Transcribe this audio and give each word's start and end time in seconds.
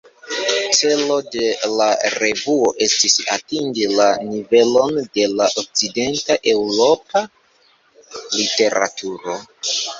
Celo 0.77 1.17
de 1.35 1.49
la 1.73 1.89
revuo 2.13 2.71
estis 2.85 3.19
atingi 3.35 3.85
la 4.01 4.09
nivelon 4.31 4.99
de 5.19 5.29
la 5.37 5.51
okcident-Eŭropa 5.65 7.25
literaturo. 8.41 9.41